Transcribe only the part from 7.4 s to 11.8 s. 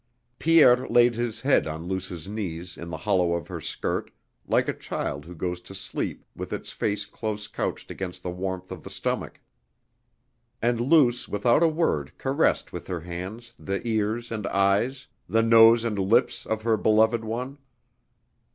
couched against the warmth of the stomach. And Luce without a